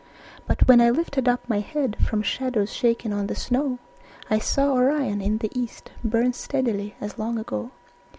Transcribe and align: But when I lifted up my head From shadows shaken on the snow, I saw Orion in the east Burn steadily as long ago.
But 0.47 0.67
when 0.67 0.81
I 0.81 0.89
lifted 0.89 1.27
up 1.27 1.47
my 1.47 1.59
head 1.59 1.95
From 2.03 2.23
shadows 2.23 2.73
shaken 2.73 3.13
on 3.13 3.27
the 3.27 3.35
snow, 3.35 3.77
I 4.31 4.39
saw 4.39 4.73
Orion 4.73 5.21
in 5.21 5.37
the 5.37 5.51
east 5.53 5.91
Burn 6.03 6.33
steadily 6.33 6.95
as 6.99 7.19
long 7.19 7.37
ago. 7.37 7.69